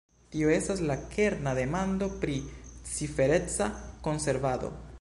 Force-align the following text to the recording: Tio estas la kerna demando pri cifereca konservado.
Tio 0.35 0.47
estas 0.53 0.79
la 0.91 0.93
kerna 1.11 1.53
demando 1.59 2.07
pri 2.23 2.37
cifereca 2.93 3.69
konservado. 4.09 4.73